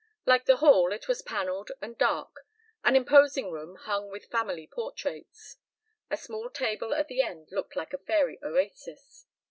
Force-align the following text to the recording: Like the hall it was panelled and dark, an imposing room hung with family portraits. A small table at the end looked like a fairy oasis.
Like 0.25 0.45
the 0.45 0.57
hall 0.57 0.91
it 0.93 1.07
was 1.07 1.21
panelled 1.21 1.71
and 1.79 1.95
dark, 1.95 2.47
an 2.83 2.95
imposing 2.95 3.51
room 3.51 3.75
hung 3.75 4.09
with 4.09 4.31
family 4.31 4.65
portraits. 4.65 5.57
A 6.09 6.17
small 6.17 6.49
table 6.49 6.95
at 6.95 7.07
the 7.07 7.21
end 7.21 7.49
looked 7.51 7.75
like 7.75 7.93
a 7.93 7.99
fairy 7.99 8.39
oasis. 8.41 9.27